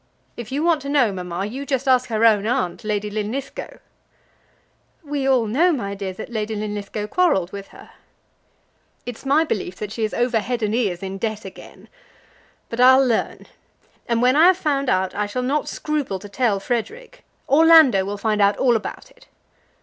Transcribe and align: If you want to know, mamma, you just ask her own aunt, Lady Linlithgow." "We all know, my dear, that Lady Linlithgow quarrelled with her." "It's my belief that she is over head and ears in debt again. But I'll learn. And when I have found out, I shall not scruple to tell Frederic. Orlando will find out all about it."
If 0.35 0.51
you 0.51 0.63
want 0.63 0.81
to 0.81 0.89
know, 0.89 1.11
mamma, 1.13 1.45
you 1.45 1.63
just 1.63 1.87
ask 1.87 2.09
her 2.09 2.25
own 2.25 2.47
aunt, 2.47 2.83
Lady 2.83 3.11
Linlithgow." 3.11 3.77
"We 5.03 5.27
all 5.27 5.45
know, 5.45 5.71
my 5.71 5.93
dear, 5.93 6.11
that 6.13 6.31
Lady 6.31 6.55
Linlithgow 6.55 7.05
quarrelled 7.05 7.51
with 7.51 7.67
her." 7.67 7.91
"It's 9.05 9.27
my 9.27 9.43
belief 9.43 9.75
that 9.75 9.91
she 9.91 10.03
is 10.03 10.11
over 10.11 10.39
head 10.39 10.63
and 10.63 10.73
ears 10.73 11.03
in 11.03 11.19
debt 11.19 11.45
again. 11.45 11.87
But 12.67 12.79
I'll 12.79 13.05
learn. 13.05 13.45
And 14.07 14.23
when 14.23 14.35
I 14.35 14.47
have 14.47 14.57
found 14.57 14.89
out, 14.89 15.13
I 15.13 15.27
shall 15.27 15.43
not 15.43 15.69
scruple 15.69 16.17
to 16.17 16.27
tell 16.27 16.59
Frederic. 16.59 17.23
Orlando 17.47 18.03
will 18.03 18.17
find 18.17 18.41
out 18.41 18.57
all 18.57 18.75
about 18.75 19.11
it." 19.11 19.27